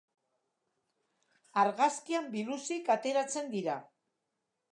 [1.63, 3.79] Argazkian biluzik ateratzen dira.